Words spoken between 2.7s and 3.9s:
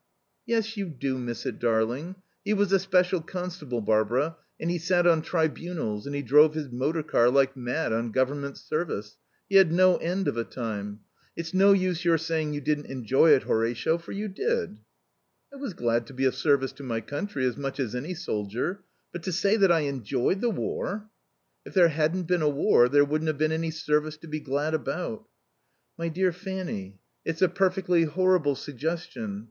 a special constable,